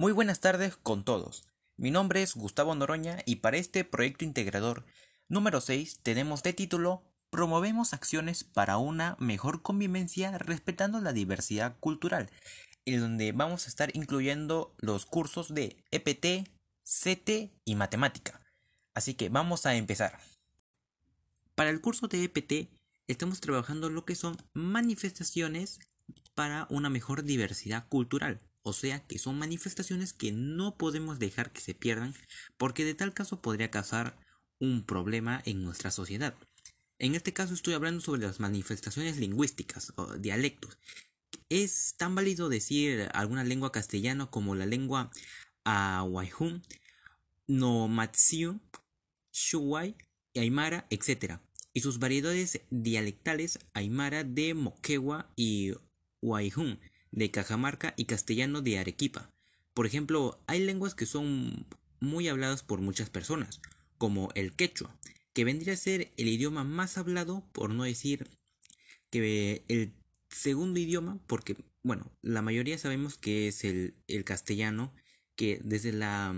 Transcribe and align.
Muy 0.00 0.12
buenas 0.12 0.38
tardes 0.38 0.76
con 0.76 1.02
todos. 1.02 1.48
Mi 1.76 1.90
nombre 1.90 2.22
es 2.22 2.36
Gustavo 2.36 2.72
Noroña 2.72 3.18
y 3.26 3.36
para 3.36 3.56
este 3.56 3.82
proyecto 3.82 4.24
integrador 4.24 4.86
número 5.28 5.60
6 5.60 6.04
tenemos 6.04 6.44
de 6.44 6.52
título 6.52 7.02
Promovemos 7.30 7.92
acciones 7.92 8.44
para 8.44 8.78
una 8.78 9.16
mejor 9.18 9.60
convivencia 9.60 10.38
respetando 10.38 11.00
la 11.00 11.12
diversidad 11.12 11.80
cultural, 11.80 12.30
en 12.84 13.00
donde 13.00 13.32
vamos 13.32 13.66
a 13.66 13.70
estar 13.70 13.90
incluyendo 13.92 14.72
los 14.78 15.04
cursos 15.04 15.52
de 15.52 15.82
EPT, 15.90 16.48
CT 16.84 17.50
y 17.64 17.74
matemática. 17.74 18.40
Así 18.94 19.14
que 19.14 19.30
vamos 19.30 19.66
a 19.66 19.74
empezar. 19.74 20.20
Para 21.56 21.70
el 21.70 21.80
curso 21.80 22.06
de 22.06 22.22
EPT 22.22 22.70
estamos 23.08 23.40
trabajando 23.40 23.90
lo 23.90 24.04
que 24.04 24.14
son 24.14 24.36
manifestaciones 24.54 25.80
para 26.36 26.68
una 26.70 26.88
mejor 26.88 27.24
diversidad 27.24 27.88
cultural. 27.88 28.47
O 28.68 28.74
sea 28.74 29.00
que 29.00 29.18
son 29.18 29.38
manifestaciones 29.38 30.12
que 30.12 30.30
no 30.30 30.76
podemos 30.76 31.18
dejar 31.18 31.52
que 31.52 31.62
se 31.62 31.74
pierdan 31.74 32.14
porque 32.58 32.84
de 32.84 32.94
tal 32.94 33.14
caso 33.14 33.40
podría 33.40 33.70
causar 33.70 34.18
un 34.60 34.84
problema 34.84 35.40
en 35.46 35.62
nuestra 35.62 35.90
sociedad. 35.90 36.34
En 36.98 37.14
este 37.14 37.32
caso 37.32 37.54
estoy 37.54 37.72
hablando 37.72 38.02
sobre 38.02 38.20
las 38.20 38.40
manifestaciones 38.40 39.16
lingüísticas 39.16 39.94
o 39.96 40.18
dialectos. 40.18 40.76
Es 41.48 41.94
tan 41.96 42.14
válido 42.14 42.50
decir 42.50 43.08
alguna 43.14 43.42
lengua 43.42 43.72
castellana 43.72 44.26
como 44.26 44.54
la 44.54 44.66
lengua 44.66 45.10
Awaihun, 45.64 46.62
Nomatsiu, 47.46 48.60
Shuwai, 49.32 49.96
Aymara, 50.34 50.86
etc. 50.90 51.40
Y 51.72 51.80
sus 51.80 51.98
variedades 51.98 52.60
dialectales 52.68 53.60
Aymara 53.72 54.24
de 54.24 54.52
Moquegua 54.52 55.32
y 55.36 55.72
Waihun 56.20 56.78
de 57.10 57.30
Cajamarca 57.30 57.94
y 57.96 58.04
castellano 58.04 58.62
de 58.62 58.78
Arequipa. 58.78 59.30
Por 59.74 59.86
ejemplo, 59.86 60.40
hay 60.46 60.64
lenguas 60.64 60.94
que 60.94 61.06
son 61.06 61.66
muy 62.00 62.28
habladas 62.28 62.62
por 62.62 62.80
muchas 62.80 63.10
personas, 63.10 63.60
como 63.96 64.30
el 64.34 64.54
quechua, 64.54 64.96
que 65.32 65.44
vendría 65.44 65.74
a 65.74 65.76
ser 65.76 66.12
el 66.16 66.28
idioma 66.28 66.64
más 66.64 66.98
hablado, 66.98 67.44
por 67.52 67.70
no 67.70 67.84
decir 67.84 68.28
que 69.10 69.64
el 69.68 69.94
segundo 70.30 70.80
idioma, 70.80 71.20
porque, 71.26 71.56
bueno, 71.82 72.10
la 72.22 72.42
mayoría 72.42 72.78
sabemos 72.78 73.16
que 73.16 73.48
es 73.48 73.64
el, 73.64 73.94
castellano, 74.24 74.92
que 75.36 75.60
desde 75.62 75.92
la, 75.92 76.34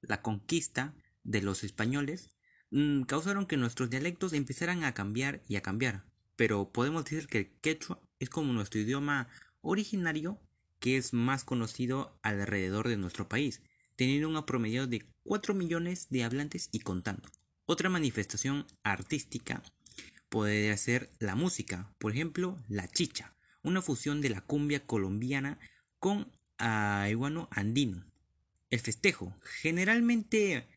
la 0.00 0.22
conquista 0.22 0.94
de 1.24 1.42
los 1.42 1.64
españoles 1.64 2.30
mm, 2.70 3.02
causaron 3.02 3.46
que 3.46 3.56
nuestros 3.56 3.90
dialectos 3.90 4.32
empezaran 4.32 4.84
a 4.84 4.94
cambiar 4.94 5.42
y 5.48 5.56
a 5.56 5.62
cambiar. 5.62 6.04
Pero 6.36 6.70
podemos 6.70 7.04
decir 7.04 7.28
que 7.28 7.38
el 7.38 7.50
quechua 7.60 8.00
es 8.18 8.28
como 8.28 8.52
nuestro 8.52 8.80
idioma 8.80 9.28
originario 9.66 10.40
que 10.80 10.96
es 10.96 11.12
más 11.12 11.44
conocido 11.44 12.18
alrededor 12.22 12.88
de 12.88 12.96
nuestro 12.96 13.28
país, 13.28 13.62
teniendo 13.96 14.28
un 14.28 14.46
promedio 14.46 14.86
de 14.86 15.04
4 15.24 15.54
millones 15.54 16.08
de 16.10 16.24
hablantes 16.24 16.68
y 16.72 16.80
contando. 16.80 17.28
Otra 17.64 17.88
manifestación 17.88 18.66
artística 18.82 19.62
podría 20.28 20.76
ser 20.76 21.10
la 21.18 21.34
música, 21.34 21.92
por 21.98 22.12
ejemplo, 22.12 22.56
la 22.68 22.88
chicha, 22.88 23.34
una 23.62 23.82
fusión 23.82 24.20
de 24.20 24.30
la 24.30 24.40
cumbia 24.40 24.86
colombiana 24.86 25.58
con 25.98 26.30
aiguano 26.58 27.48
andino. 27.50 28.04
El 28.70 28.80
festejo, 28.80 29.34
generalmente 29.42 30.68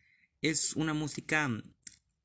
es 0.41 0.73
una 0.75 0.93
música, 0.93 1.49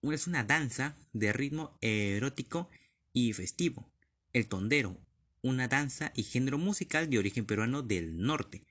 es 0.02 0.26
una 0.26 0.44
danza 0.44 0.96
de 1.12 1.32
ritmo 1.32 1.76
erótico 1.80 2.70
y 3.12 3.32
festivo. 3.32 3.90
El 4.32 4.48
tondero, 4.48 4.98
una 5.44 5.68
danza 5.68 6.10
y 6.16 6.22
género 6.22 6.56
musical 6.56 7.10
de 7.10 7.18
origen 7.18 7.44
peruano 7.44 7.82
del 7.82 8.18
norte. 8.18 8.62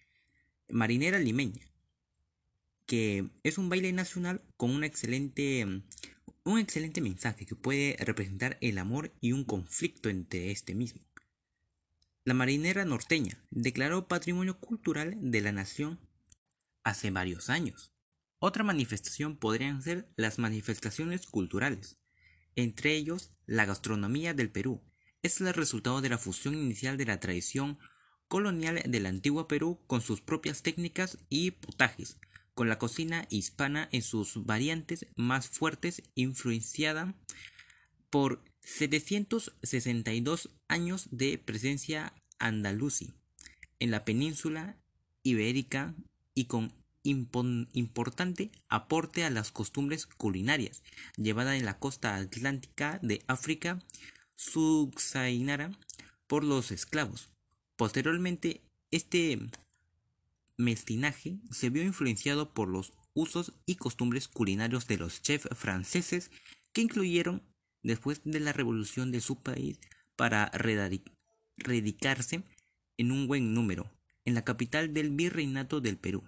Marinera 0.70 1.20
limeña, 1.20 1.68
que 2.88 3.30
es 3.44 3.60
un 3.60 3.70
baile 3.70 3.94
nacional 3.94 4.42
con 4.58 4.84
excelente, 4.84 5.66
un 6.44 6.60
excelente 6.60 7.00
mensaje 7.00 7.46
que 7.46 7.56
puede 7.56 7.96
representar 8.00 8.58
el 8.60 8.80
amor 8.80 9.14
y 9.22 9.34
un 9.34 9.44
conflicto 9.44 10.10
entre 10.10 10.50
este 10.50 10.74
mismo. 10.74 11.04
La 12.26 12.34
marinera 12.34 12.86
norteña 12.86 13.38
declaró 13.52 14.08
patrimonio 14.08 14.58
cultural 14.58 15.16
de 15.20 15.42
la 15.42 15.52
nación 15.52 16.00
hace 16.84 17.12
varios 17.12 17.52
años. 17.52 17.94
Otra 18.40 18.64
manifestación 18.64 19.38
podrían 19.38 19.84
ser 19.84 20.08
las 20.16 20.40
manifestaciones 20.40 21.28
culturales, 21.28 22.00
entre 22.56 22.96
ellos 22.96 23.32
la 23.46 23.66
gastronomía 23.66 24.34
del 24.34 24.50
Perú, 24.50 24.82
es 25.24 25.40
el 25.42 25.54
resultado 25.54 26.02
de 26.02 26.10
la 26.10 26.18
fusión 26.18 26.54
inicial 26.54 26.98
de 26.98 27.06
la 27.06 27.20
tradición 27.20 27.80
colonial 28.28 28.84
del 28.86 29.06
antiguo 29.06 29.48
Perú 29.48 29.80
con 29.88 30.02
sus 30.02 30.22
propias 30.22 30.62
técnicas 30.62 31.18
y 31.30 31.52
potajes, 31.52 32.20
con 32.54 32.68
la 32.68 32.78
cocina 32.78 33.26
hispana 33.30 33.88
en 33.92 34.02
sus 34.02 34.46
variantes 34.46 35.08
más 35.16 35.48
fuertes 35.48 36.04
influenciada 36.14 37.16
por 38.10 38.44
762 38.62 40.50
años 40.68 41.08
de 41.12 41.38
presencia 41.38 42.14
andalusí 42.38 43.14
en 43.80 43.92
la 43.92 44.06
península 44.06 44.78
ibérica 45.24 45.94
y 46.34 46.46
con 46.46 46.74
importante 47.04 48.52
aporte 48.70 49.26
a 49.26 49.30
las 49.30 49.52
costumbres 49.52 50.06
culinarias 50.06 50.84
llevada 51.18 51.58
en 51.58 51.66
la 51.66 51.80
costa 51.80 52.16
atlántica 52.16 53.00
de 53.02 53.24
África 53.28 53.80
subsainara 54.36 55.72
por 56.28 56.44
los 56.44 56.72
esclavos. 56.72 57.30
Posteriormente, 57.76 58.62
este 58.92 59.40
mestinaje 60.58 61.38
se 61.52 61.70
vio 61.70 61.84
influenciado 61.84 62.54
por 62.54 62.68
los 62.68 62.94
usos 63.14 63.54
y 63.66 63.76
costumbres 63.76 64.28
culinarios 64.28 64.88
de 64.88 64.98
los 64.98 65.22
chefs 65.22 65.48
franceses 65.56 66.32
que 66.72 66.82
incluyeron 66.82 67.44
después 67.82 68.22
de 68.24 68.40
la 68.40 68.54
revolución 68.54 69.12
de 69.12 69.22
su 69.22 69.42
país 69.42 69.80
para 70.16 70.52
radicarse 71.58 72.44
en 72.98 73.12
un 73.12 73.28
buen 73.28 73.54
número 73.54 73.92
en 74.26 74.36
la 74.36 74.44
capital 74.44 74.94
del 74.94 75.10
virreinato 75.12 75.82
del 75.82 75.98
Perú. 75.98 76.24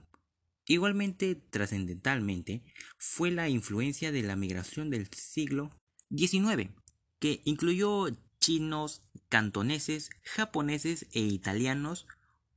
Igualmente 0.68 1.36
trascendentalmente 1.36 2.64
fue 2.98 3.32
la 3.32 3.50
influencia 3.50 4.12
de 4.12 4.24
la 4.24 4.36
migración 4.36 4.90
del 4.90 5.08
siglo 5.14 5.70
XIX 6.10 6.72
que 7.20 7.42
incluyó 7.46 8.08
chinos, 8.40 9.02
cantoneses, 9.30 10.10
japoneses 10.24 11.08
e 11.12 11.20
italianos, 11.22 12.08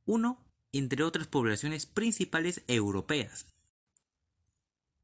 uno 0.04 0.44
entre 0.72 1.02
otras 1.02 1.26
poblaciones 1.26 1.86
principales 1.86 2.62
europeas. 2.66 3.46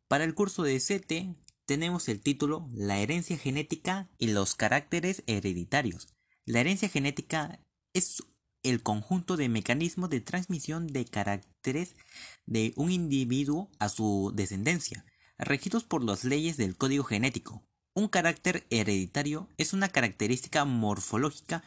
Para 0.08 0.24
el 0.24 0.34
curso 0.34 0.62
de 0.62 0.78
CT 0.78 1.36
tenemos 1.66 2.08
el 2.08 2.20
título 2.20 2.68
La 2.72 2.98
herencia 2.98 3.38
genética 3.38 4.08
y 4.18 4.28
los 4.28 4.54
caracteres 4.54 5.22
hereditarios. 5.26 6.08
La 6.44 6.60
herencia 6.60 6.88
genética 6.88 7.58
es 7.94 8.22
el 8.62 8.82
conjunto 8.82 9.36
de 9.36 9.48
mecanismos 9.48 10.10
de 10.10 10.20
transmisión 10.20 10.86
de 10.86 11.04
caracteres 11.04 11.96
de 12.46 12.72
un 12.76 12.90
individuo 12.90 13.70
a 13.78 13.88
su 13.88 14.32
descendencia, 14.34 15.04
regidos 15.38 15.84
por 15.84 16.02
las 16.02 16.24
leyes 16.24 16.56
del 16.56 16.76
código 16.76 17.04
genético, 17.04 17.62
un 17.94 18.08
carácter 18.08 18.66
hereditario 18.70 19.48
es 19.56 19.72
una 19.72 19.88
característica 19.88 20.64
morfológica 20.64 21.62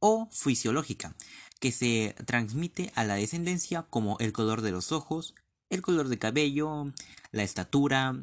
o 0.00 0.28
fisiológica 0.30 1.14
que 1.60 1.72
se 1.72 2.16
transmite 2.26 2.90
a 2.94 3.04
la 3.04 3.14
descendencia 3.14 3.82
como 3.82 4.18
el 4.18 4.32
color 4.32 4.62
de 4.62 4.72
los 4.72 4.92
ojos, 4.92 5.34
el 5.68 5.82
color 5.82 6.08
de 6.08 6.18
cabello, 6.18 6.92
la 7.30 7.42
estatura, 7.44 8.16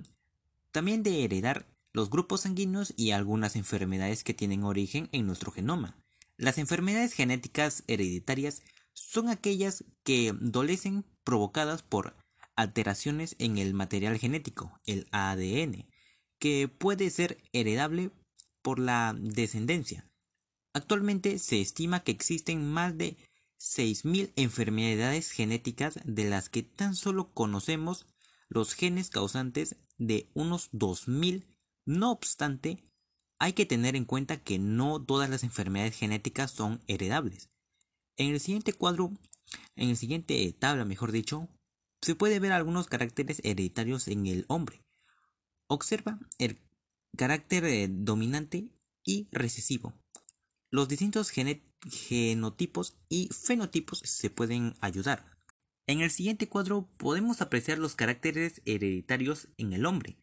también 0.72 1.03
de 1.03 1.24
heredar 1.24 1.66
los 1.94 2.09
grupos 2.09 2.41
sanguíneos 2.41 2.94
y 2.97 3.12
algunas 3.12 3.56
enfermedades 3.56 4.24
que 4.24 4.34
tienen 4.34 4.63
origen 4.63 5.07
en 5.12 5.25
nuestro 5.25 5.52
genoma. 5.52 5.96
Las 6.36 6.57
enfermedades 6.57 7.13
genéticas 7.13 7.84
hereditarias 7.88 8.62
son 8.94 9.30
aquellas 9.30 9.86
que 10.03 10.34
dolecen 10.40 11.06
provocadas 11.24 11.84
por 11.84 12.16
alteraciones 12.56 13.36
en 13.39 13.57
el 13.57 13.74
material 13.74 14.18
genético, 14.18 14.80
el 14.86 15.07
ADN, 15.12 15.88
que 16.39 16.68
puede 16.68 17.10
ser 17.10 17.38
heredable 17.54 18.12
por 18.62 18.80
la 18.80 19.16
descendencia. 19.18 20.10
Actualmente 20.74 21.39
se 21.39 21.62
estima 21.62 22.01
que 22.01 22.12
existen 22.12 22.69
más 22.69 22.98
de 22.98 23.18
6.000 23.60 24.34
enfermedades 24.36 25.31
genéticas 25.31 26.00
de 26.04 26.30
las 26.30 26.50
que 26.50 26.63
tan 26.63 26.95
solo 26.95 27.31
conocemos 27.34 28.06
los 28.50 28.74
genes 28.74 29.10
causantes 29.10 29.78
de 29.98 30.30
unos 30.34 30.72
2.000. 30.72 31.44
No 31.86 32.12
obstante, 32.12 32.84
hay 33.39 33.54
que 33.54 33.66
tener 33.66 33.95
en 33.95 34.06
cuenta 34.06 34.44
que 34.44 34.60
no 34.60 35.04
todas 35.04 35.30
las 35.30 35.44
enfermedades 35.44 35.95
genéticas 35.95 36.51
son 36.51 36.81
heredables. 36.88 37.50
En 38.16 38.31
el 38.31 38.39
siguiente 38.39 38.74
cuadro, 38.74 39.12
en 39.75 39.89
el 39.89 39.98
siguiente 39.98 40.51
tabla, 40.54 40.86
mejor 40.86 41.12
dicho, 41.12 41.50
se 42.01 42.16
puede 42.16 42.39
ver 42.39 42.51
algunos 42.51 42.88
caracteres 42.88 43.39
hereditarios 43.44 44.07
en 44.07 44.28
el 44.28 44.45
hombre. 44.48 44.84
Observa 45.68 46.19
el 46.38 46.60
carácter 47.18 47.66
eh, 47.66 47.88
dominante 47.90 48.69
y 49.04 49.28
recesivo. 49.31 49.94
Los 50.69 50.88
distintos 50.88 51.31
genotipos 51.31 52.98
y 53.10 53.30
fenotipos 53.30 54.00
se 54.00 54.30
pueden 54.30 54.75
ayudar. 54.81 55.25
En 55.86 56.02
el 56.02 56.12
siguiente 56.12 56.50
cuadro 56.50 56.90
podemos 56.98 57.42
apreciar 57.42 57.78
los 57.78 57.96
caracteres 57.96 58.62
hereditarios 58.66 59.48
en 59.58 59.72
el 59.72 59.86
hombre, 59.86 60.18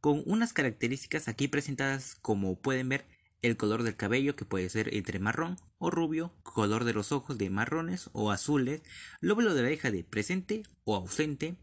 con 0.00 0.22
unas 0.24 0.54
características 0.54 1.28
aquí 1.28 1.48
presentadas 1.48 2.14
como 2.14 2.58
pueden 2.58 2.88
ver 2.88 3.06
el 3.42 3.56
color 3.56 3.82
del 3.82 3.96
cabello 3.96 4.36
que 4.36 4.44
puede 4.44 4.68
ser 4.68 4.94
entre 4.94 5.18
marrón 5.18 5.56
o 5.78 5.90
rubio, 5.90 6.32
color 6.42 6.84
de 6.84 6.94
los 6.94 7.12
ojos 7.12 7.38
de 7.38 7.50
marrones 7.50 8.10
o 8.12 8.30
azules, 8.30 8.82
lóbulo 9.20 9.54
de 9.54 9.62
la 9.62 9.68
oreja 9.68 9.90
de 9.90 10.04
presente 10.04 10.62
o 10.84 10.96
ausente, 10.96 11.56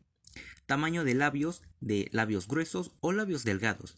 tamaño 0.68 1.04
de 1.04 1.16
labios 1.16 1.64
de 1.80 2.10
labios 2.12 2.48
gruesos 2.48 2.92
o 3.00 3.12
labios 3.12 3.44
delgados, 3.44 3.96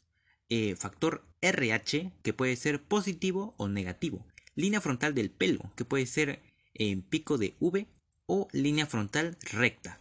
eh, 0.47 0.75
factor 0.75 1.23
RH 1.41 2.13
que 2.23 2.33
puede 2.33 2.55
ser 2.55 2.81
positivo 2.81 3.53
o 3.57 3.67
negativo, 3.67 4.25
línea 4.55 4.79
frontal 4.79 5.13
del 5.13 5.31
pelo 5.31 5.71
que 5.75 5.85
puede 5.85 6.05
ser 6.05 6.41
en 6.73 7.01
pico 7.01 7.37
de 7.37 7.55
V 7.59 7.87
o 8.27 8.47
línea 8.53 8.85
frontal 8.85 9.37
recta. 9.51 9.99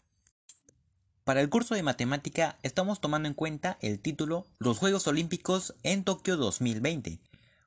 Para 1.24 1.40
el 1.40 1.50
curso 1.50 1.74
de 1.74 1.82
matemática 1.82 2.58
estamos 2.62 3.00
tomando 3.00 3.28
en 3.28 3.34
cuenta 3.34 3.76
el 3.82 4.00
título 4.00 4.46
Los 4.58 4.78
Juegos 4.78 5.06
Olímpicos 5.08 5.74
en 5.82 6.04
Tokio 6.04 6.36
2020. 6.36 7.18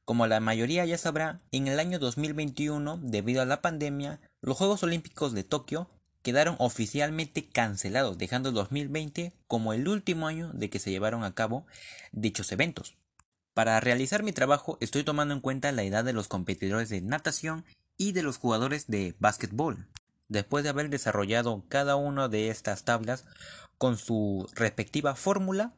Como 0.04 0.26
la 0.26 0.40
mayoría 0.40 0.84
ya 0.86 0.98
sabrá, 0.98 1.40
en 1.52 1.68
el 1.68 1.80
año 1.80 2.00
2021, 2.00 3.00
debido 3.04 3.42
a 3.42 3.46
la 3.46 3.62
pandemia, 3.62 4.20
los 4.42 4.58
Juegos 4.58 4.82
Olímpicos 4.82 5.34
de 5.34 5.44
Tokio 5.44 5.88
quedaron 6.22 6.56
oficialmente 6.60 7.48
cancelados, 7.48 8.18
dejando 8.18 8.50
el 8.50 8.56
2020 8.56 9.34
como 9.48 9.74
el 9.74 9.88
último 9.88 10.28
año 10.28 10.52
de 10.54 10.70
que 10.70 10.80
se 10.80 10.92
llevaron 10.92 11.24
a 11.24 11.34
cabo 11.34 11.66
dichos 12.12 12.52
eventos. 12.52 12.96
Para 13.54 13.80
realizar 13.80 14.24
mi 14.24 14.32
trabajo 14.32 14.78
estoy 14.80 15.04
tomando 15.04 15.34
en 15.34 15.42
cuenta 15.42 15.72
la 15.72 15.84
edad 15.84 16.06
de 16.06 16.14
los 16.14 16.28
competidores 16.28 16.90
de 16.90 17.02
natación 17.02 17.66
y 17.98 18.14
de 18.14 18.24
los 18.24 18.38
jugadores 18.38 18.88
de 18.88 19.16
básquetbol. 19.20 19.88
Después 20.30 20.64
de 20.64 20.70
haber 20.70 20.90
desarrollado 20.90 21.66
cada 21.68 21.98
una 21.98 22.30
de 22.30 22.50
estas 22.50 22.86
tablas 22.86 23.26
con 23.78 23.98
su 23.98 24.50
respectiva 24.54 25.16
fórmula, 25.16 25.74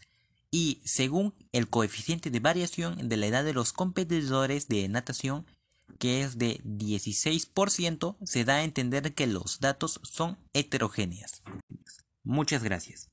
Y 0.51 0.81
según 0.83 1.35
el 1.51 1.69
coeficiente 1.69 2.31
de 2.31 2.39
variación 2.39 3.09
de 3.09 3.17
la 3.17 3.27
edad 3.27 3.43
de 3.43 3.53
los 3.53 3.73
competidores 3.73 4.67
de 4.67 4.87
natación, 4.87 5.45
que 5.99 6.21
es 6.21 6.37
de 6.37 6.61
16%, 6.63 8.15
se 8.23 8.45
da 8.45 8.55
a 8.55 8.63
entender 8.63 9.13
que 9.13 9.27
los 9.27 9.59
datos 9.59 9.99
son 10.03 10.37
heterogéneos. 10.53 11.41
Muchas 12.23 12.63
gracias. 12.63 13.09